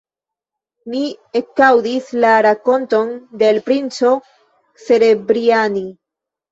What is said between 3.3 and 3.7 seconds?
de l'